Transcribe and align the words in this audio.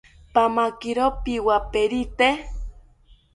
Pamakiro 0.33 1.05
piwaperite 1.23 2.27